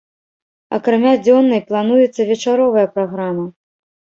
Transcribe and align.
Акрамя 0.77 1.11
дзённай 1.27 1.61
плануецца 1.73 2.21
вечаровая 2.33 2.87
праграма. 2.97 3.45